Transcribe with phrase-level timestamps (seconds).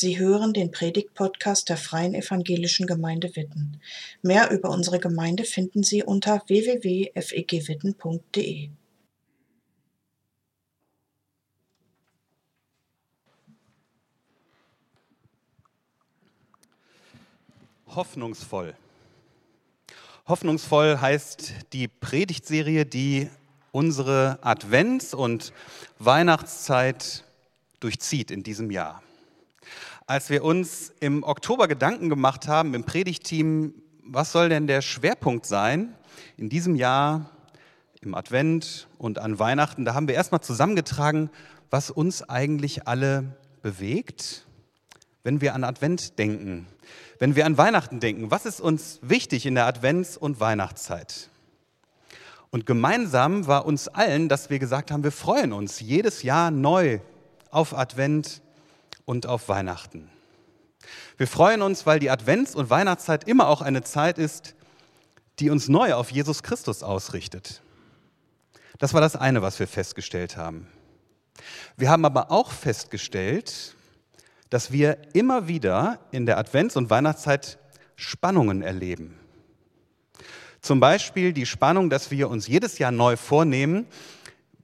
[0.00, 3.80] Sie hören den Predigt-Podcast der Freien Evangelischen Gemeinde Witten.
[4.22, 8.68] Mehr über unsere Gemeinde finden Sie unter www.fegwitten.de.
[17.88, 18.76] Hoffnungsvoll.
[20.28, 23.28] Hoffnungsvoll heißt die Predigtserie, die
[23.72, 25.52] unsere Advents- und
[25.98, 27.24] Weihnachtszeit
[27.80, 29.02] durchzieht in diesem Jahr.
[30.08, 35.44] Als wir uns im Oktober Gedanken gemacht haben im Predigteam, was soll denn der Schwerpunkt
[35.44, 35.94] sein
[36.38, 37.28] in diesem Jahr
[38.00, 41.28] im Advent und an Weihnachten, da haben wir erstmal zusammengetragen,
[41.68, 44.46] was uns eigentlich alle bewegt,
[45.24, 46.66] wenn wir an Advent denken,
[47.18, 48.30] wenn wir an Weihnachten denken.
[48.30, 51.28] Was ist uns wichtig in der Advents- und Weihnachtszeit?
[52.48, 57.00] Und gemeinsam war uns allen, dass wir gesagt haben, wir freuen uns jedes Jahr neu
[57.50, 58.40] auf Advent
[59.08, 60.10] und auf Weihnachten.
[61.16, 64.54] Wir freuen uns, weil die Advents- und Weihnachtszeit immer auch eine Zeit ist,
[65.38, 67.62] die uns neu auf Jesus Christus ausrichtet.
[68.78, 70.68] Das war das eine, was wir festgestellt haben.
[71.78, 73.74] Wir haben aber auch festgestellt,
[74.50, 77.58] dass wir immer wieder in der Advents- und Weihnachtszeit
[77.96, 79.18] Spannungen erleben.
[80.60, 83.86] Zum Beispiel die Spannung, dass wir uns jedes Jahr neu vornehmen,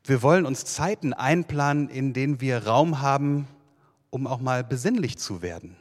[0.05, 3.49] wir wollen uns Zeiten einplanen, in denen wir Raum haben,
[4.15, 5.75] um auch mal besinnlich zu werden.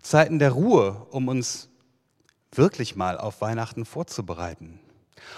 [0.00, 1.68] Zeiten der Ruhe, um uns
[2.50, 4.80] wirklich mal auf Weihnachten vorzubereiten.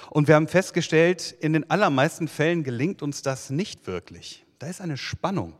[0.08, 4.46] Und wir haben festgestellt, in den allermeisten Fällen gelingt uns das nicht wirklich.
[4.60, 5.54] Da ist eine Spannung.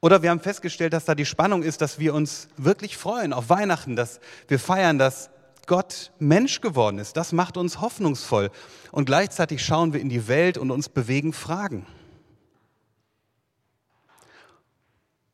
[0.00, 3.50] Oder wir haben festgestellt, dass da die Spannung ist, dass wir uns wirklich freuen auf
[3.50, 5.28] Weihnachten, dass wir feiern, dass
[5.66, 7.16] Gott Mensch geworden ist.
[7.16, 8.52] Das macht uns hoffnungsvoll.
[8.92, 11.84] Und gleichzeitig schauen wir in die Welt und uns bewegen Fragen.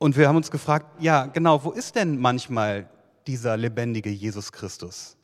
[0.00, 2.88] Und wir haben uns gefragt, ja, genau, wo ist denn manchmal
[3.26, 5.18] dieser lebendige Jesus Christus?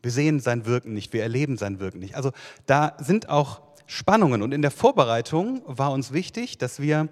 [0.00, 2.16] Wir sehen sein Wirken nicht, wir erleben sein Wirken nicht.
[2.16, 2.32] Also
[2.64, 4.40] da sind auch Spannungen.
[4.40, 7.10] Und in der Vorbereitung war uns wichtig, dass wir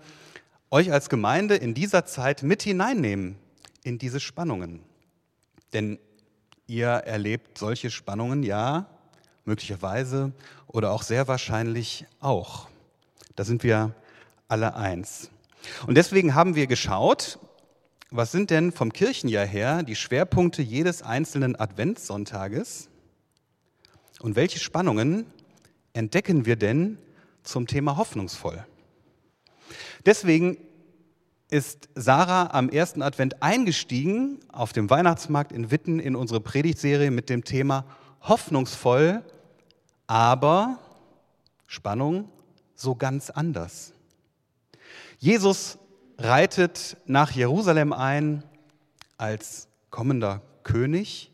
[0.71, 3.37] euch als Gemeinde in dieser Zeit mit hineinnehmen
[3.83, 4.81] in diese Spannungen.
[5.75, 5.99] Denn
[6.67, 8.87] ihr erlebt solche Spannungen, ja,
[9.45, 10.33] möglicherweise
[10.67, 12.69] oder auch sehr wahrscheinlich auch.
[13.37, 13.95] Da sind wir
[14.49, 15.31] alle eins.
[15.87, 17.39] Und deswegen haben wir geschaut,
[18.11, 22.89] was sind denn vom Kirchenjahr her die Schwerpunkte jedes einzelnen Adventssonntages
[24.21, 25.27] und welche Spannungen
[25.93, 26.99] entdecken wir denn
[27.43, 28.65] zum Thema hoffnungsvoll?
[30.07, 30.57] Deswegen
[31.51, 37.31] ist Sarah am ersten Advent eingestiegen auf dem Weihnachtsmarkt in Witten in unsere Predigtserie mit
[37.31, 37.85] dem Thema
[38.23, 39.23] hoffnungsvoll,
[40.07, 40.79] aber
[41.67, 42.31] Spannung
[42.75, 43.93] so ganz anders.
[45.19, 45.79] Jesus
[46.17, 48.45] reitet nach Jerusalem ein
[49.17, 51.33] als kommender König,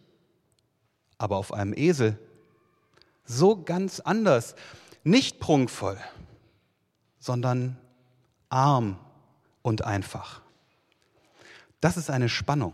[1.19, 2.19] aber auf einem Esel.
[3.25, 4.55] So ganz anders.
[5.03, 5.99] Nicht prunkvoll,
[7.19, 7.77] sondern
[8.49, 8.99] arm
[9.61, 10.41] und einfach.
[11.81, 12.73] Das ist eine Spannung.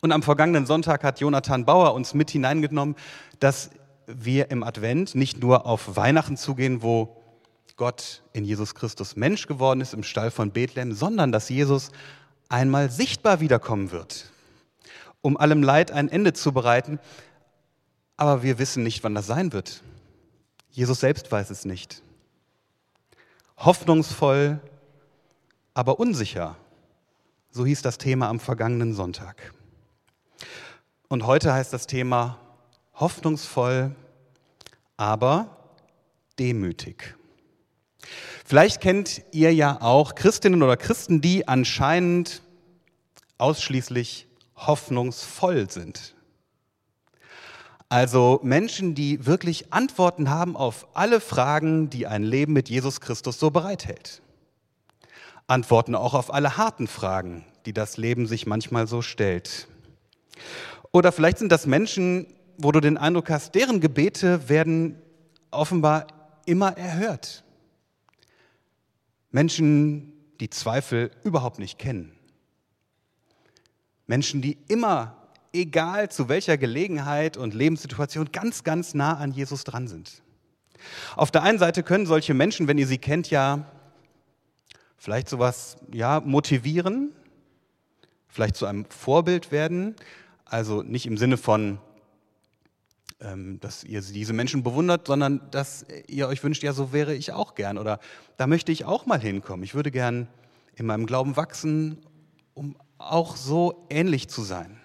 [0.00, 2.96] Und am vergangenen Sonntag hat Jonathan Bauer uns mit hineingenommen,
[3.38, 3.70] dass
[4.06, 7.23] wir im Advent nicht nur auf Weihnachten zugehen, wo
[7.76, 11.90] Gott in Jesus Christus Mensch geworden ist im Stall von Bethlehem, sondern dass Jesus
[12.48, 14.30] einmal sichtbar wiederkommen wird,
[15.22, 17.00] um allem Leid ein Ende zu bereiten.
[18.16, 19.82] Aber wir wissen nicht, wann das sein wird.
[20.70, 22.02] Jesus selbst weiß es nicht.
[23.56, 24.60] Hoffnungsvoll,
[25.72, 26.56] aber unsicher.
[27.50, 29.52] So hieß das Thema am vergangenen Sonntag.
[31.08, 32.38] Und heute heißt das Thema
[32.94, 33.94] hoffnungsvoll,
[34.96, 35.56] aber
[36.38, 37.16] demütig.
[38.44, 42.42] Vielleicht kennt ihr ja auch Christinnen oder Christen, die anscheinend
[43.38, 46.14] ausschließlich hoffnungsvoll sind.
[47.88, 53.38] Also Menschen, die wirklich Antworten haben auf alle Fragen, die ein Leben mit Jesus Christus
[53.38, 54.20] so bereithält.
[55.46, 59.68] Antworten auch auf alle harten Fragen, die das Leben sich manchmal so stellt.
[60.90, 65.00] Oder vielleicht sind das Menschen, wo du den Eindruck hast, deren Gebete werden
[65.50, 66.06] offenbar
[66.46, 67.43] immer erhört.
[69.34, 72.12] Menschen, die Zweifel überhaupt nicht kennen.
[74.06, 75.16] Menschen, die immer,
[75.52, 80.22] egal zu welcher Gelegenheit und Lebenssituation, ganz, ganz nah an Jesus dran sind.
[81.16, 83.66] Auf der einen Seite können solche Menschen, wenn ihr sie kennt, ja
[84.98, 87.10] vielleicht sowas ja, motivieren,
[88.28, 89.96] vielleicht zu einem Vorbild werden,
[90.44, 91.80] also nicht im Sinne von,
[93.60, 97.54] dass ihr diese Menschen bewundert, sondern dass ihr euch wünscht, ja, so wäre ich auch
[97.54, 98.00] gern oder
[98.36, 99.64] da möchte ich auch mal hinkommen.
[99.64, 100.28] Ich würde gern
[100.74, 101.98] in meinem Glauben wachsen,
[102.52, 104.78] um auch so ähnlich zu sein.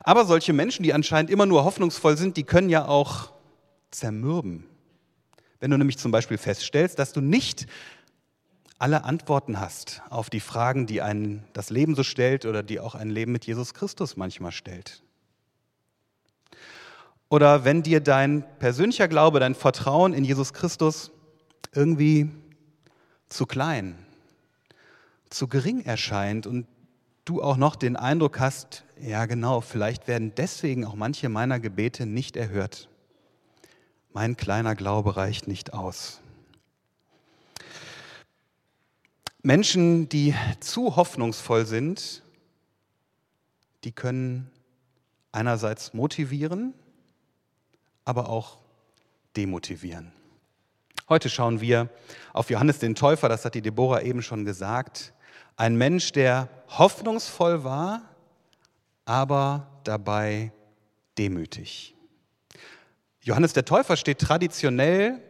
[0.00, 3.32] Aber solche Menschen, die anscheinend immer nur hoffnungsvoll sind, die können ja auch
[3.90, 4.64] zermürben.
[5.60, 7.66] Wenn du nämlich zum Beispiel feststellst, dass du nicht
[8.78, 12.96] alle Antworten hast auf die Fragen, die einen das Leben so stellt oder die auch
[12.96, 15.02] ein Leben mit Jesus Christus manchmal stellt.
[17.32, 21.10] Oder wenn dir dein persönlicher Glaube, dein Vertrauen in Jesus Christus
[21.74, 22.30] irgendwie
[23.30, 23.96] zu klein,
[25.30, 26.66] zu gering erscheint und
[27.24, 32.04] du auch noch den Eindruck hast, ja genau, vielleicht werden deswegen auch manche meiner Gebete
[32.04, 32.90] nicht erhört.
[34.12, 36.20] Mein kleiner Glaube reicht nicht aus.
[39.40, 42.22] Menschen, die zu hoffnungsvoll sind,
[43.84, 44.50] die können
[45.32, 46.74] einerseits motivieren,
[48.04, 48.58] aber auch
[49.36, 50.12] demotivieren.
[51.08, 51.88] Heute schauen wir
[52.32, 55.12] auf Johannes den Täufer, das hat die Deborah eben schon gesagt.
[55.56, 58.02] Ein Mensch, der hoffnungsvoll war,
[59.04, 60.52] aber dabei
[61.18, 61.94] demütig.
[63.20, 65.20] Johannes der Täufer steht traditionell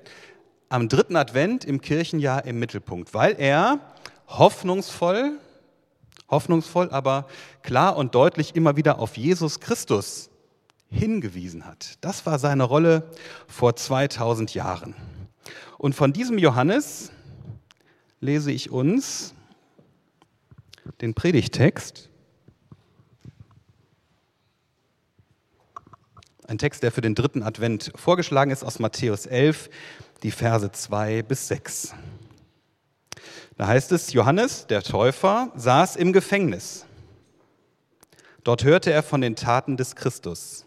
[0.68, 3.80] am dritten Advent im Kirchenjahr im Mittelpunkt, weil er
[4.28, 5.38] hoffnungsvoll,
[6.30, 7.26] hoffnungsvoll, aber
[7.62, 10.30] klar und deutlich immer wieder auf Jesus Christus
[10.92, 11.98] hingewiesen hat.
[12.02, 13.10] Das war seine Rolle
[13.48, 14.94] vor 2000 Jahren.
[15.78, 17.10] Und von diesem Johannes
[18.20, 19.34] lese ich uns
[21.00, 22.08] den Predigtext.
[26.46, 29.70] Ein Text, der für den dritten Advent vorgeschlagen ist aus Matthäus 11,
[30.22, 31.94] die Verse 2 bis 6.
[33.56, 36.84] Da heißt es, Johannes, der Täufer, saß im Gefängnis.
[38.44, 40.66] Dort hörte er von den Taten des Christus.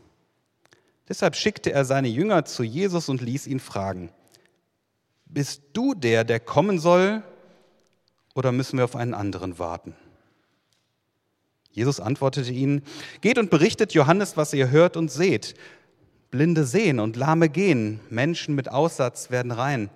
[1.08, 4.12] Deshalb schickte er seine Jünger zu Jesus und ließ ihn fragen,
[5.26, 7.24] bist du der, der kommen soll,
[8.34, 9.96] oder müssen wir auf einen anderen warten?
[11.72, 12.84] Jesus antwortete ihnen,
[13.22, 15.56] geht und berichtet Johannes, was ihr hört und seht.
[16.32, 19.90] Blinde sehen und Lahme gehen, Menschen mit Aussatz werden rein,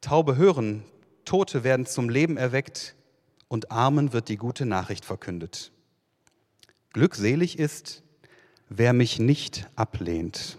[0.00, 0.84] Taube hören,
[1.24, 2.94] Tote werden zum Leben erweckt
[3.48, 5.72] und Armen wird die gute Nachricht verkündet.
[6.92, 8.02] Glückselig ist,
[8.70, 10.56] wer mich nicht ablehnt.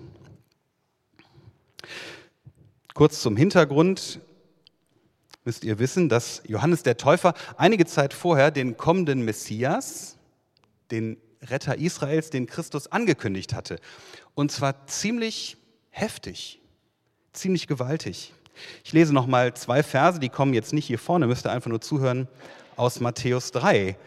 [2.94, 4.20] Kurz zum Hintergrund
[5.46, 10.18] müsst ihr wissen, dass Johannes der Täufer einige Zeit vorher den kommenden Messias,
[10.92, 13.80] den Retter Israels, den Christus angekündigt hatte.
[14.36, 15.58] Und zwar ziemlich
[15.90, 16.60] heftig,
[17.34, 18.34] ziemlich gewaltig.
[18.84, 21.70] Ich lese noch mal zwei Verse, die kommen jetzt nicht hier vorne, müsst ihr einfach
[21.70, 22.28] nur zuhören,
[22.76, 23.98] aus Matthäus 3.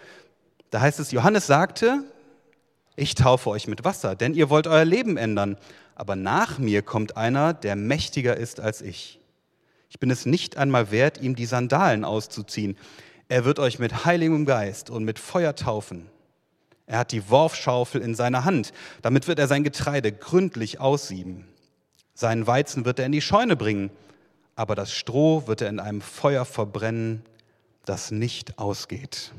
[0.71, 2.05] Da heißt es, Johannes sagte,
[2.97, 5.57] ich taufe euch mit Wasser, denn ihr wollt euer Leben ändern,
[5.95, 9.21] aber nach mir kommt einer, der mächtiger ist als ich.
[9.89, 12.77] Ich bin es nicht einmal wert, ihm die Sandalen auszuziehen.
[13.29, 16.07] Er wird euch mit heiligem Geist und mit Feuer taufen.
[16.87, 18.73] Er hat die Worfschaufel in seiner Hand.
[19.03, 21.47] Damit wird er sein Getreide gründlich aussieben.
[22.13, 23.91] Seinen Weizen wird er in die Scheune bringen
[24.57, 27.23] aber das Stroh wird er in einem Feuer verbrennen,
[27.85, 29.33] das nicht ausgeht.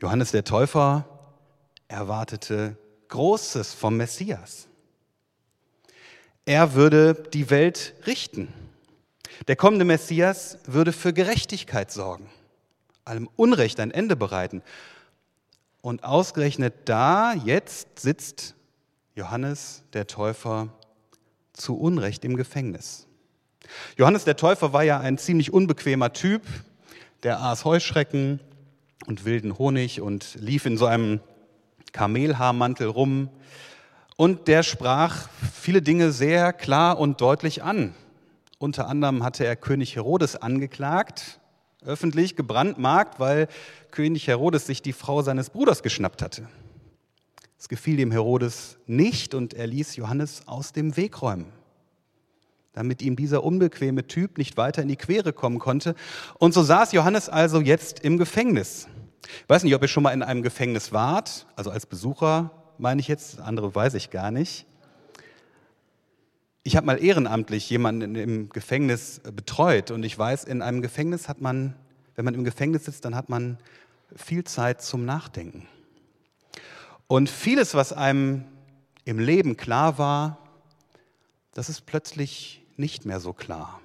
[0.00, 1.11] Johannes der Täufer
[1.92, 2.76] erwartete
[3.08, 4.68] Großes vom Messias.
[6.44, 8.52] Er würde die Welt richten.
[9.46, 12.28] Der kommende Messias würde für Gerechtigkeit sorgen,
[13.04, 14.62] allem Unrecht ein Ende bereiten.
[15.80, 18.54] Und ausgerechnet da, jetzt sitzt
[19.14, 20.68] Johannes der Täufer
[21.52, 23.06] zu Unrecht im Gefängnis.
[23.96, 26.42] Johannes der Täufer war ja ein ziemlich unbequemer Typ,
[27.22, 28.40] der aß Heuschrecken
[29.06, 31.20] und wilden Honig und lief in so einem
[31.92, 33.28] Kamelhaarmantel rum.
[34.16, 37.94] Und der sprach viele Dinge sehr klar und deutlich an.
[38.58, 41.40] Unter anderem hatte er König Herodes angeklagt,
[41.84, 43.48] öffentlich gebrandmarkt, weil
[43.90, 46.48] König Herodes sich die Frau seines Bruders geschnappt hatte.
[47.58, 51.52] Es gefiel dem Herodes nicht und er ließ Johannes aus dem Weg räumen,
[52.72, 55.94] damit ihm dieser unbequeme Typ nicht weiter in die Quere kommen konnte.
[56.38, 58.88] Und so saß Johannes also jetzt im Gefängnis.
[59.24, 63.00] Ich weiß nicht, ob ihr schon mal in einem Gefängnis wart, also als Besucher meine
[63.00, 64.66] ich jetzt, andere weiß ich gar nicht.
[66.64, 71.40] Ich habe mal ehrenamtlich jemanden im Gefängnis betreut und ich weiß, in einem Gefängnis hat
[71.40, 71.74] man,
[72.14, 73.58] wenn man im Gefängnis sitzt, dann hat man
[74.14, 75.66] viel Zeit zum Nachdenken.
[77.06, 78.44] Und vieles, was einem
[79.04, 80.38] im Leben klar war,
[81.54, 83.80] das ist plötzlich nicht mehr so klar.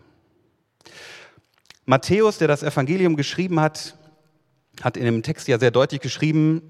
[1.85, 3.95] Matthäus, der das Evangelium geschrieben hat,
[4.81, 6.61] hat in dem Text ja sehr deutlich geschrieben,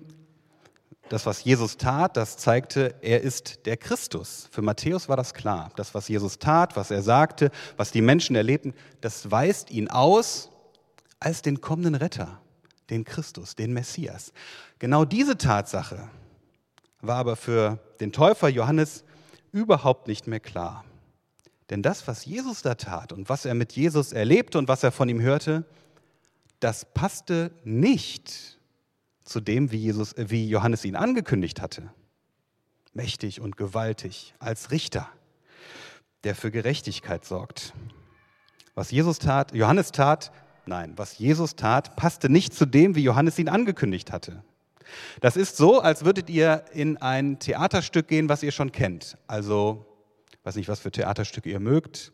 [1.10, 4.50] das, was Jesus tat, das zeigte, er ist der Christus.
[4.52, 5.72] Für Matthäus war das klar.
[5.78, 10.50] Das, was Jesus tat, was er sagte, was die Menschen erlebten, das weist ihn aus
[11.20, 12.42] als den kommenden Retter,
[12.90, 14.34] den Christus, den Messias.
[14.80, 16.10] Genau diese Tatsache
[17.02, 19.04] war aber für den Täufer Johannes
[19.52, 20.84] überhaupt nicht mehr klar.
[21.70, 24.92] Denn das, was Jesus da tat und was er mit Jesus erlebte und was er
[24.92, 25.66] von ihm hörte,
[26.60, 28.58] das passte nicht
[29.24, 31.92] zu dem, wie, Jesus, äh, wie Johannes ihn angekündigt hatte.
[32.94, 35.10] Mächtig und gewaltig als Richter,
[36.24, 37.74] der für Gerechtigkeit sorgt.
[38.74, 40.32] Was Jesus tat, Johannes tat,
[40.66, 44.44] nein, was Jesus tat, passte nicht zu dem, wie Johannes ihn angekündigt hatte.
[45.20, 49.18] Das ist so, als würdet ihr in ein Theaterstück gehen, was ihr schon kennt.
[49.28, 49.86] Also,
[50.44, 52.14] weiß nicht, was für Theaterstücke ihr mögt.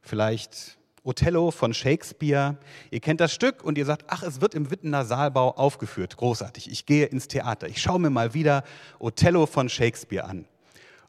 [0.00, 2.56] Vielleicht Othello von Shakespeare.
[2.90, 6.16] Ihr kennt das Stück und ihr sagt, ach, es wird im Wittener Saalbau aufgeführt.
[6.16, 6.70] Großartig.
[6.70, 7.68] Ich gehe ins Theater.
[7.68, 8.64] Ich schaue mir mal wieder
[8.98, 10.46] Othello von Shakespeare an.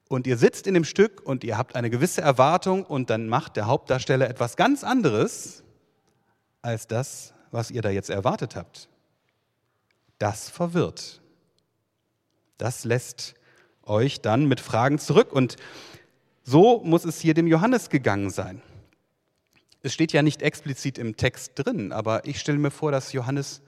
[0.10, 3.56] Und ihr sitzt in dem Stück und ihr habt eine gewisse Erwartung und dann macht
[3.56, 5.64] der Hauptdarsteller etwas ganz anderes
[6.62, 8.90] als das, was ihr da jetzt erwartet habt.
[10.20, 11.22] Das verwirrt.
[12.58, 13.34] Das lässt
[13.84, 15.32] euch dann mit Fragen zurück.
[15.32, 15.56] Und
[16.44, 18.62] so muss es hier dem Johannes gegangen sein.
[19.86, 23.62] Es steht ja nicht explizit im Text drin, aber ich stelle mir vor, dass Johannes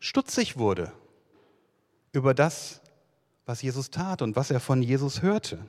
[0.00, 0.90] stutzig wurde
[2.10, 2.80] über das,
[3.46, 5.64] was Jesus tat und was er von Jesus hörte.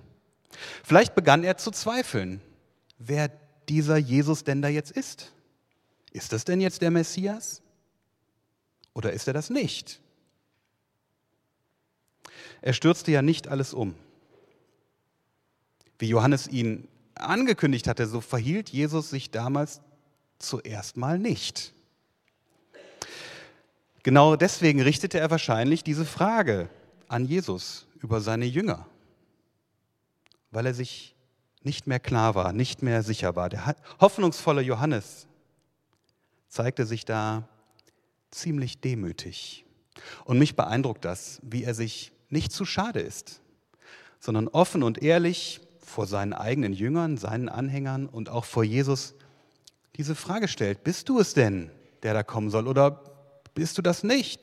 [0.84, 2.42] Vielleicht begann er zu zweifeln,
[2.98, 3.30] wer
[3.70, 5.32] dieser Jesus denn da jetzt ist.
[6.12, 7.62] Ist das denn jetzt der Messias?
[8.96, 10.02] Oder ist er das nicht?
[12.64, 13.94] Er stürzte ja nicht alles um.
[16.00, 19.82] Wie Johannes ihn angekündigt hatte, so verhielt Jesus sich damals
[20.40, 21.74] zuerst mal nicht.
[24.04, 26.70] Genau deswegen richtete er wahrscheinlich diese Frage
[27.08, 28.86] an Jesus über seine Jünger,
[30.52, 31.16] weil er sich
[31.62, 33.48] nicht mehr klar war, nicht mehr sicher war.
[33.48, 35.28] Der hoffnungsvolle Johannes
[36.50, 37.48] zeigte sich da
[38.30, 39.66] ziemlich demütig.
[40.26, 43.42] Und mich beeindruckt das, wie er sich nicht zu schade ist,
[44.20, 45.62] sondern offen und ehrlich
[45.94, 49.14] vor seinen eigenen Jüngern, seinen Anhängern und auch vor Jesus
[49.96, 51.70] diese Frage stellt, bist du es denn,
[52.02, 53.04] der da kommen soll, oder
[53.54, 54.42] bist du das nicht?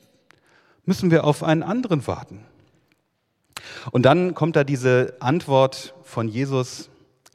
[0.85, 2.45] Müssen wir auf einen anderen warten?
[3.91, 6.89] Und dann kommt da diese Antwort von Jesus,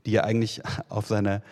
[0.06, 1.42] die ja eigentlich auf seine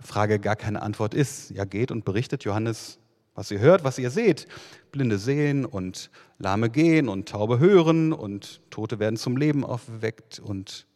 [0.00, 1.50] Frage gar keine Antwort ist.
[1.50, 2.98] Ja, geht und berichtet Johannes,
[3.34, 4.48] was ihr hört, was ihr seht.
[4.92, 10.86] Blinde sehen und Lahme gehen und Taube hören und Tote werden zum Leben aufgeweckt und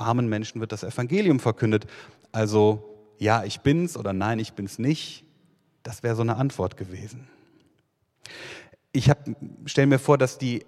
[0.00, 1.86] armen Menschen wird das Evangelium verkündet.
[2.32, 2.84] Also
[3.18, 5.24] ja, ich bin's oder nein, ich bin's nicht.
[5.82, 7.28] Das wäre so eine Antwort gewesen.
[8.92, 9.10] Ich
[9.66, 10.64] stelle mir vor, dass die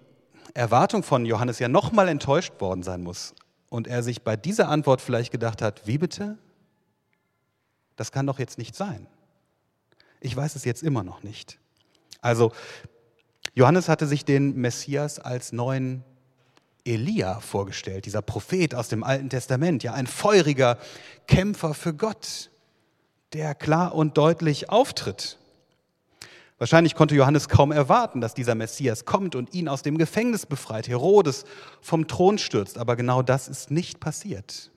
[0.54, 3.34] Erwartung von Johannes ja nochmal enttäuscht worden sein muss
[3.68, 6.38] und er sich bei dieser Antwort vielleicht gedacht hat, wie bitte?
[7.96, 9.06] Das kann doch jetzt nicht sein.
[10.20, 11.58] Ich weiß es jetzt immer noch nicht.
[12.20, 12.52] Also
[13.54, 16.04] Johannes hatte sich den Messias als neuen
[16.84, 20.78] Elia vorgestellt, dieser Prophet aus dem Alten Testament, ja ein feuriger
[21.26, 22.50] Kämpfer für Gott,
[23.32, 25.38] der klar und deutlich auftritt.
[26.58, 30.86] Wahrscheinlich konnte Johannes kaum erwarten, dass dieser Messias kommt und ihn aus dem Gefängnis befreit,
[30.88, 31.44] Herodes
[31.80, 34.70] vom Thron stürzt, aber genau das ist nicht passiert.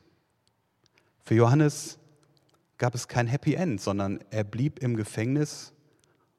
[1.23, 1.99] Für Johannes
[2.77, 5.73] gab es kein Happy End, sondern er blieb im Gefängnis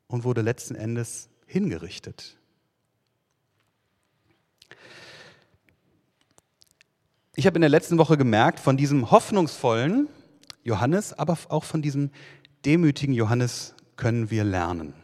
[0.08, 2.37] und wurde letzten Endes hingerichtet.
[7.38, 10.09] Ich habe in der letzten Woche gemerkt, von diesem hoffnungsvollen
[10.64, 12.11] Johannes, aber auch von diesem
[12.64, 14.95] demütigen Johannes können wir lernen.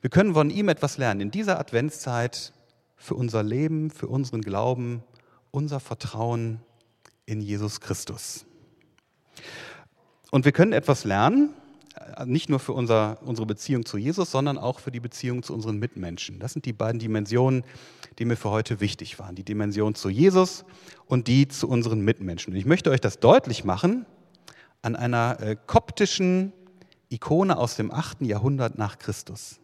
[0.00, 2.52] Wir können von ihm etwas lernen in dieser Adventszeit
[2.94, 5.02] für unser Leben, für unseren Glauben,
[5.50, 6.60] unser Vertrauen
[7.26, 8.46] in Jesus Christus.
[10.30, 11.54] Und wir können etwas lernen,
[12.24, 15.78] nicht nur für unser, unsere Beziehung zu Jesus, sondern auch für die Beziehung zu unseren
[15.78, 16.38] Mitmenschen.
[16.38, 17.64] Das sind die beiden Dimensionen,
[18.18, 19.34] die mir für heute wichtig waren.
[19.34, 20.64] Die Dimension zu Jesus
[21.06, 22.52] und die zu unseren Mitmenschen.
[22.52, 24.06] Und ich möchte euch das deutlich machen
[24.82, 26.52] an einer äh, koptischen
[27.10, 28.22] Ikone aus dem 8.
[28.22, 29.60] Jahrhundert nach Christus.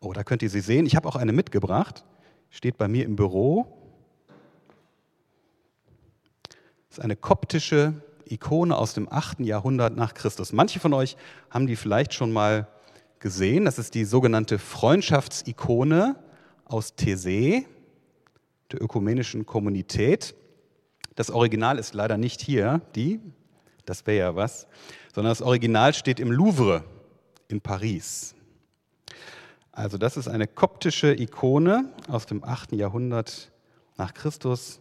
[0.00, 0.86] Oh, da könnt ihr sie sehen.
[0.86, 2.04] Ich habe auch eine mitgebracht.
[2.50, 3.66] Steht bei mir im Büro.
[6.88, 7.94] Das ist eine koptische
[8.30, 9.40] Ikone aus dem 8.
[9.40, 10.52] Jahrhundert nach Christus.
[10.52, 11.16] Manche von euch
[11.50, 12.68] haben die vielleicht schon mal
[13.18, 13.64] gesehen.
[13.64, 16.16] Das ist die sogenannte Freundschaftsikone
[16.64, 17.64] aus These,
[18.70, 20.34] der ökumenischen Kommunität.
[21.14, 23.20] Das Original ist leider nicht hier, die,
[23.84, 24.66] das wäre ja was,
[25.14, 26.84] sondern das Original steht im Louvre
[27.48, 28.34] in Paris.
[29.72, 32.72] Also das ist eine koptische Ikone aus dem 8.
[32.72, 33.50] Jahrhundert
[33.96, 34.80] nach Christus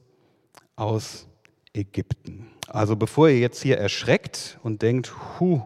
[0.75, 1.27] aus
[1.73, 2.47] Ägypten.
[2.67, 5.61] Also bevor ihr jetzt hier erschreckt und denkt, hu,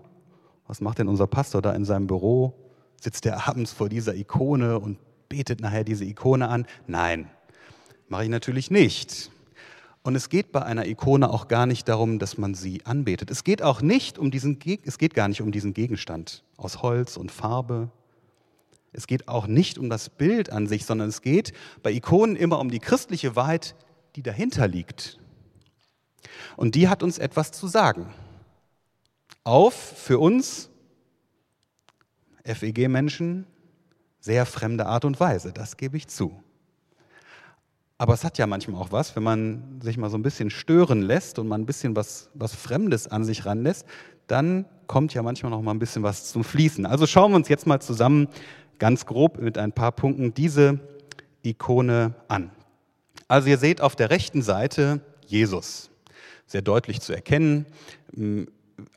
[0.67, 2.53] was macht denn unser Pastor da in seinem Büro?
[3.01, 4.97] sitzt er abends vor dieser Ikone und
[5.29, 6.65] betet nachher diese Ikone an?
[6.87, 7.29] Nein,
[8.07, 9.31] mache ich natürlich nicht.
[10.03, 13.29] Und es geht bei einer Ikone auch gar nicht darum, dass man sie anbetet.
[13.29, 17.17] Es geht auch nicht um diesen, es geht gar nicht um diesen Gegenstand aus Holz
[17.17, 17.89] und Farbe.
[18.93, 21.51] Es geht auch nicht um das Bild an sich, sondern es geht
[21.83, 23.75] bei Ikonen immer um die christliche Wahrheit,
[24.15, 25.19] die dahinter liegt.
[26.55, 28.13] Und die hat uns etwas zu sagen.
[29.43, 30.69] Auf für uns
[32.43, 33.45] FEG-Menschen
[34.19, 36.43] sehr fremde Art und Weise, das gebe ich zu.
[37.97, 41.01] Aber es hat ja manchmal auch was, wenn man sich mal so ein bisschen stören
[41.01, 43.87] lässt und man ein bisschen was, was Fremdes an sich ranlässt,
[44.27, 46.85] dann kommt ja manchmal noch mal ein bisschen was zum Fließen.
[46.85, 48.27] Also schauen wir uns jetzt mal zusammen
[48.77, 50.79] ganz grob mit ein paar Punkten diese
[51.43, 52.51] Ikone an.
[53.27, 55.89] Also ihr seht auf der rechten Seite Jesus,
[56.47, 57.67] sehr deutlich zu erkennen.
[58.15, 58.47] Hm,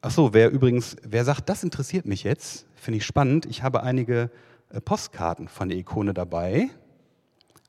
[0.01, 3.45] ach so, wer übrigens, wer sagt, das interessiert mich jetzt, finde ich spannend.
[3.47, 4.31] Ich habe einige
[4.71, 6.71] äh, Postkarten von der Ikone dabei.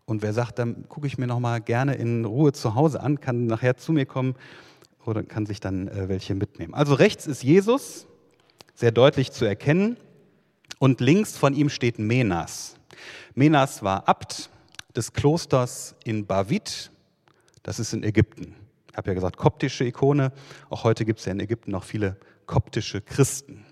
[0.05, 3.19] Und wer sagt, dann gucke ich mir noch mal gerne in Ruhe zu Hause an,
[3.19, 4.35] kann nachher zu mir kommen
[5.05, 6.73] oder kann sich dann äh, welche mitnehmen.
[6.73, 8.07] Also rechts ist Jesus,
[8.75, 9.97] sehr deutlich zu erkennen.
[10.79, 12.75] Und links von ihm steht Menas.
[13.35, 14.49] Menas war Abt
[14.95, 16.91] des Klosters in Bavit,
[17.63, 18.55] das ist in Ägypten.
[18.91, 20.33] Ich habe ja gesagt, koptische Ikone.
[20.69, 23.65] Auch heute gibt es ja in Ägypten noch viele koptische Christen.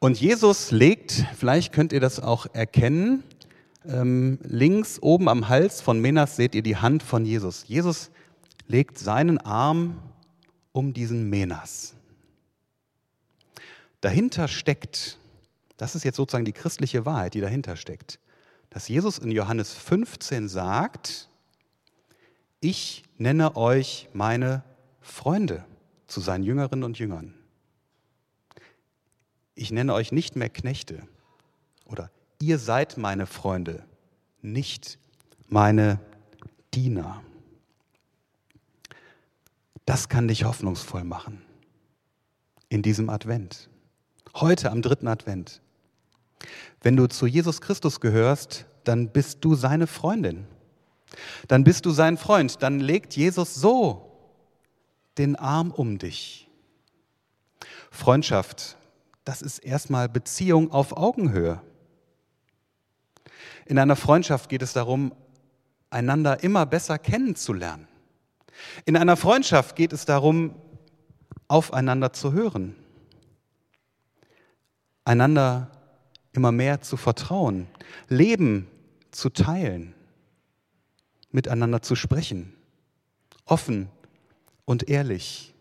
[0.00, 3.22] Und Jesus legt, vielleicht könnt ihr das auch erkennen,
[3.86, 7.64] ähm, links oben am Hals von Menas seht ihr die Hand von Jesus.
[7.68, 8.10] Jesus
[8.66, 10.02] legt seinen Arm
[10.72, 11.94] um diesen Menas.
[14.00, 15.18] Dahinter steckt,
[15.76, 18.18] das ist jetzt sozusagen die christliche Wahrheit, die dahinter steckt,
[18.70, 21.27] dass Jesus in Johannes 15 sagt,
[22.60, 24.62] ich nenne euch meine
[25.00, 25.64] Freunde
[26.06, 27.34] zu seinen Jüngerinnen und Jüngern.
[29.54, 31.02] Ich nenne euch nicht mehr Knechte
[31.84, 32.10] oder
[32.40, 33.84] ihr seid meine Freunde,
[34.40, 34.98] nicht
[35.48, 36.00] meine
[36.74, 37.22] Diener.
[39.84, 41.42] Das kann dich hoffnungsvoll machen
[42.68, 43.68] in diesem Advent.
[44.34, 45.60] Heute am dritten Advent.
[46.82, 50.46] Wenn du zu Jesus Christus gehörst, dann bist du seine Freundin.
[51.46, 52.62] Dann bist du sein Freund.
[52.62, 54.04] Dann legt Jesus so
[55.16, 56.48] den Arm um dich.
[57.90, 58.76] Freundschaft,
[59.24, 61.60] das ist erstmal Beziehung auf Augenhöhe.
[63.66, 65.12] In einer Freundschaft geht es darum,
[65.90, 67.88] einander immer besser kennenzulernen.
[68.84, 70.54] In einer Freundschaft geht es darum,
[71.48, 72.76] aufeinander zu hören,
[75.04, 75.70] einander
[76.32, 77.66] immer mehr zu vertrauen,
[78.08, 78.68] Leben
[79.10, 79.94] zu teilen,
[81.30, 82.54] miteinander zu sprechen,
[83.44, 83.88] offen
[84.64, 85.54] und ehrlich,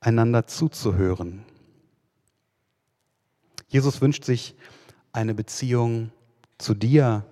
[0.00, 1.44] einander zuzuhören.
[3.68, 4.54] Jesus wünscht sich
[5.12, 6.12] eine Beziehung
[6.58, 7.24] zu dir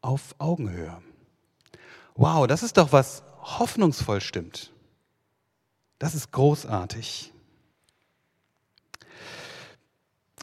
[0.00, 0.96] auf Augenhöhe.
[2.14, 4.72] Wow, das ist doch was hoffnungsvoll stimmt.
[5.98, 7.32] Das ist großartig.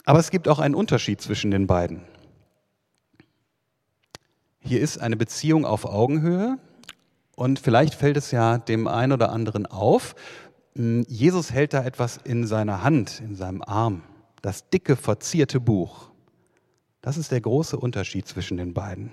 [0.04, 2.02] Aber es gibt auch einen Unterschied zwischen den beiden.
[4.66, 6.58] Hier ist eine Beziehung auf Augenhöhe
[7.36, 10.14] und vielleicht fällt es ja dem einen oder anderen auf.
[10.74, 14.02] Hm, Jesus hält da etwas in seiner Hand, in seinem Arm,
[14.40, 16.08] das dicke, verzierte Buch.
[17.02, 19.10] Das ist der große Unterschied zwischen den beiden.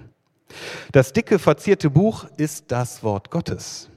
[0.93, 3.89] Das dicke, verzierte Buch ist das Wort Gottes.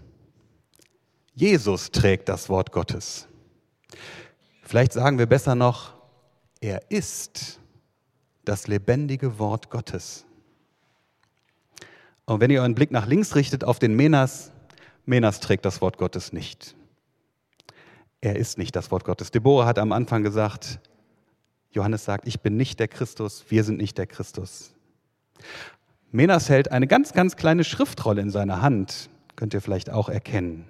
[1.37, 3.29] Jesus trägt das Wort Gottes.
[4.65, 5.95] Vielleicht sagen wir besser noch,
[6.61, 7.61] er ist
[8.45, 10.27] das lebendige Wort Gottes.
[12.27, 14.53] Und wenn ihr euren Blick nach links richtet auf den Menas,
[15.05, 16.75] Menas trägt das Wort Gottes nicht.
[18.21, 19.31] Er ist nicht das Wort Gottes.
[19.31, 20.81] Deborah hat am Anfang gesagt,
[21.73, 24.73] Johannes sagt, ich bin nicht der Christus, wir sind nicht der Christus.
[26.11, 30.65] Menas hält eine ganz, ganz kleine Schriftrolle in seiner Hand, könnt ihr vielleicht auch erkennen.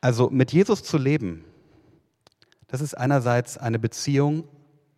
[0.00, 1.44] Also mit Jesus zu leben,
[2.68, 4.44] das ist einerseits eine Beziehung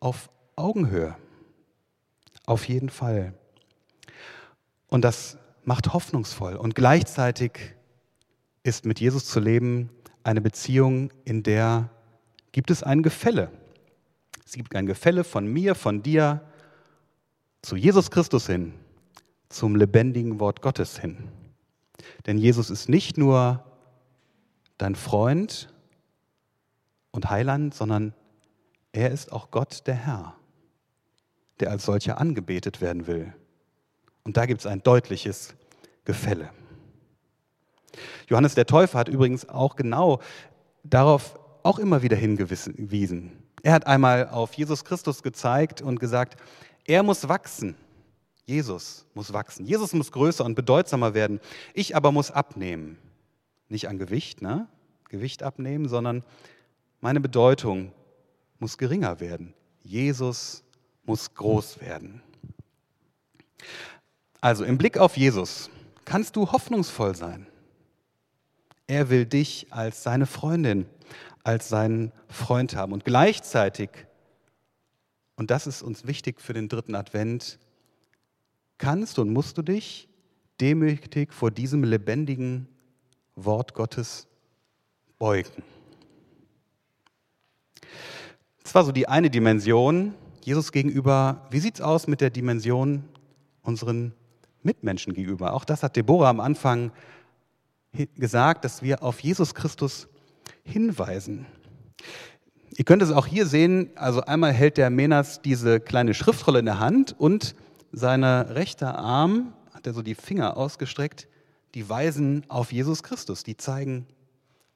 [0.00, 1.16] auf Augenhöhe,
[2.46, 3.32] auf jeden Fall.
[4.88, 6.56] Und das macht hoffnungsvoll.
[6.56, 7.74] Und gleichzeitig
[8.62, 9.90] ist mit Jesus zu leben
[10.24, 11.90] eine Beziehung, in der
[12.52, 13.50] gibt es ein Gefälle.
[14.44, 16.42] Es gibt ein Gefälle von mir, von dir
[17.62, 18.74] zu Jesus Christus hin,
[19.48, 21.28] zum lebendigen Wort Gottes hin.
[22.26, 23.64] Denn Jesus ist nicht nur
[24.78, 25.72] dein Freund
[27.10, 28.14] und Heiland, sondern
[28.92, 30.34] er ist auch Gott der Herr,
[31.60, 33.34] der als solcher angebetet werden will.
[34.28, 35.54] Und da gibt es ein deutliches
[36.04, 36.50] Gefälle.
[38.26, 40.20] Johannes der Täufer hat übrigens auch genau
[40.84, 43.42] darauf auch immer wieder hingewiesen.
[43.62, 46.38] Er hat einmal auf Jesus Christus gezeigt und gesagt,
[46.86, 47.74] er muss wachsen.
[48.44, 49.64] Jesus muss wachsen.
[49.64, 51.40] Jesus muss größer und bedeutsamer werden.
[51.72, 52.98] Ich aber muss abnehmen.
[53.70, 54.68] Nicht an Gewicht, ne?
[55.08, 56.22] Gewicht abnehmen, sondern
[57.00, 57.92] meine Bedeutung
[58.58, 59.54] muss geringer werden.
[59.80, 60.64] Jesus
[61.06, 62.20] muss groß werden.
[64.40, 65.70] Also im Blick auf Jesus
[66.04, 67.46] kannst du hoffnungsvoll sein.
[68.86, 70.86] Er will dich als seine Freundin,
[71.44, 72.92] als seinen Freund haben.
[72.92, 73.90] Und gleichzeitig,
[75.36, 77.58] und das ist uns wichtig für den dritten Advent,
[78.78, 80.08] kannst und musst du dich
[80.60, 82.68] demütig vor diesem lebendigen
[83.34, 84.26] Wort Gottes
[85.18, 85.62] beugen.
[88.62, 91.46] Das war so die eine Dimension Jesus gegenüber.
[91.50, 93.04] Wie sieht es aus mit der Dimension
[93.62, 94.14] unseren
[94.62, 95.52] Mitmenschen gegenüber?
[95.52, 96.92] Auch das hat Deborah am Anfang
[98.16, 100.08] gesagt, dass wir auf Jesus Christus
[100.62, 101.46] hinweisen.
[102.76, 106.66] Ihr könnt es auch hier sehen, also einmal hält der Menas diese kleine Schriftrolle in
[106.66, 107.56] der Hand und
[107.92, 111.28] sein rechter Arm, hat er so die Finger ausgestreckt,
[111.74, 114.06] die weisen auf Jesus Christus, die zeigen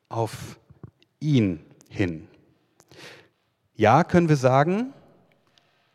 [0.09, 0.59] auf
[1.21, 2.29] ihn hin.
[3.75, 4.93] Ja, können wir sagen,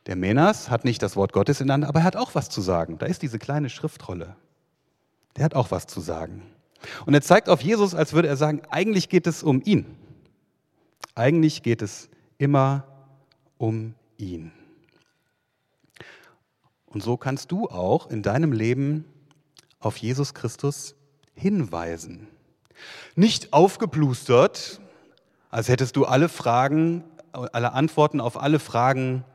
[0.08, 2.50] der Menas hat nicht das Wort Gottes in der Hand, aber er hat auch was
[2.50, 2.98] zu sagen.
[2.98, 4.36] Da ist diese kleine Schriftrolle.
[5.36, 6.44] Der hat auch was zu sagen.
[7.06, 9.98] Und er zeigt auf Jesus, als würde er sagen, eigentlich geht es um ihn.
[11.14, 12.86] Eigentlich geht es immer
[13.58, 14.52] um ihn.
[16.86, 19.06] Und so kannst du auch in deinem Leben
[19.80, 20.96] auf Jesus Christus
[21.36, 22.28] hinweisen.
[23.16, 24.80] Nicht aufgeplustert,
[25.50, 29.26] als hättest du alle Fragen, alle Antworten auf alle Fragen,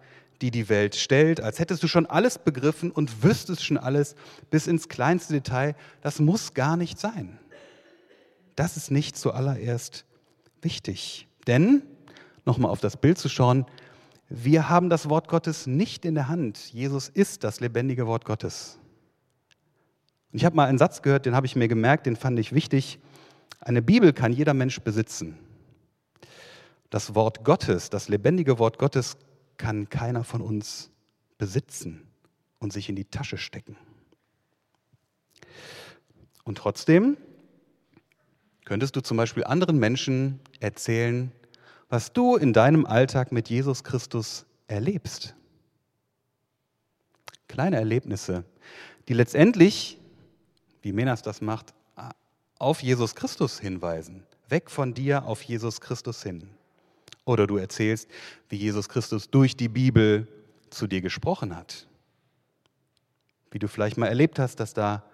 [0.42, 4.16] die die Welt stellt, als hättest du schon alles begriffen und wüsstest schon alles
[4.50, 5.76] bis ins kleinste Detail.
[6.02, 7.38] Das muss gar nicht sein.
[8.56, 10.04] Das ist nicht zuallererst
[10.60, 11.28] wichtig.
[11.46, 11.82] Denn,
[12.44, 13.64] nochmal auf das Bild zu schauen,
[14.28, 16.72] wir haben das Wort Gottes nicht in der Hand.
[16.72, 18.78] Jesus ist das lebendige Wort Gottes.
[20.32, 22.52] Und ich habe mal einen Satz gehört, den habe ich mir gemerkt, den fand ich
[22.52, 22.98] wichtig.
[23.60, 25.38] Eine Bibel kann jeder Mensch besitzen.
[26.90, 29.16] Das Wort Gottes, das lebendige Wort Gottes,
[29.62, 30.90] kann keiner von uns
[31.38, 32.08] besitzen
[32.58, 33.76] und sich in die Tasche stecken.
[36.42, 37.16] Und trotzdem
[38.64, 41.30] könntest du zum Beispiel anderen Menschen erzählen,
[41.88, 45.36] was du in deinem Alltag mit Jesus Christus erlebst.
[47.46, 48.42] Kleine Erlebnisse,
[49.06, 50.00] die letztendlich
[50.80, 51.72] wie Menas das macht,
[52.58, 54.24] auf Jesus Christus hinweisen.
[54.48, 56.50] Weg von dir auf Jesus Christus hin.
[57.24, 58.08] Oder du erzählst,
[58.48, 60.26] wie Jesus Christus durch die Bibel
[60.70, 61.86] zu dir gesprochen hat.
[63.50, 65.04] Wie du vielleicht mal erlebt hast, dass da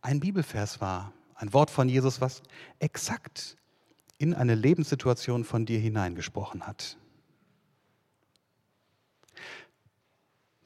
[0.00, 2.42] ein Bibelvers war, ein Wort von Jesus, was
[2.78, 3.56] exakt
[4.18, 6.96] in eine Lebenssituation von dir hineingesprochen hat.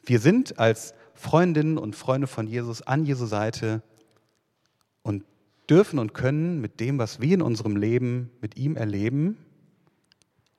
[0.05, 3.83] Wir sind als Freundinnen und Freunde von Jesus an Jesu Seite
[5.03, 5.25] und
[5.70, 9.37] dürfen und können mit dem, was wir in unserem Leben mit ihm erleben,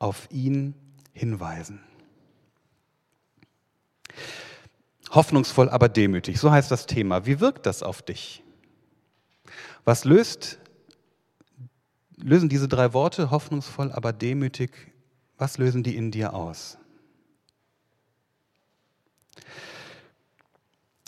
[0.03, 0.75] auf ihn
[1.13, 1.79] hinweisen.
[5.11, 7.25] Hoffnungsvoll, aber demütig, so heißt das Thema.
[7.25, 8.43] Wie wirkt das auf dich?
[9.85, 10.59] Was löst,
[12.17, 14.71] lösen diese drei Worte, hoffnungsvoll, aber demütig,
[15.37, 16.77] was lösen die in dir aus?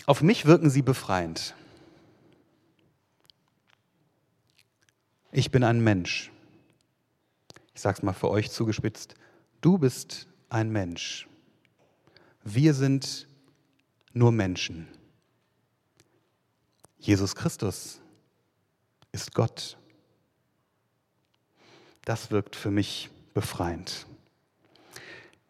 [0.06, 1.54] Auf mich wirken sie befreiend.
[5.32, 6.30] Ich bin ein Mensch.
[7.76, 9.16] Ich sage es mal für euch zugespitzt.
[9.60, 11.28] Du bist ein Mensch.
[12.42, 13.28] Wir sind
[14.14, 14.88] nur Menschen.
[16.98, 18.00] Jesus Christus
[19.12, 19.76] ist Gott.
[22.06, 24.06] Das wirkt für mich befreiend.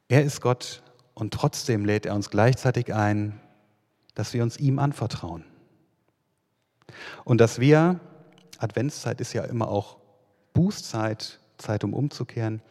[0.09, 0.83] Er ist Gott
[1.15, 3.41] und trotzdem lädt er uns gleichzeitig ein,
[4.17, 5.45] dass wir uns ihm anvertrauen.
[7.25, 8.01] Und dass wir
[8.59, 9.99] Adventszeit ist ja immer auch
[10.55, 12.63] Bußzeit, Zeit um umzukehren.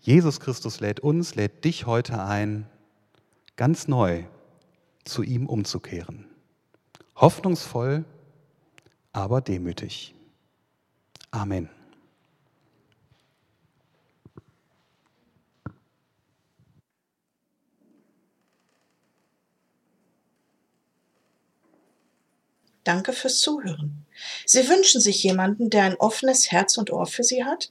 [0.00, 2.66] Jesus Christus lädt uns, lädt dich heute ein,
[3.56, 4.24] ganz neu
[5.04, 6.26] zu ihm umzukehren.
[7.16, 8.04] Hoffnungsvoll,
[9.12, 10.14] aber demütig.
[11.30, 11.68] Amen.
[22.84, 24.06] Danke fürs Zuhören.
[24.46, 27.70] Sie wünschen sich jemanden, der ein offenes Herz und Ohr für Sie hat?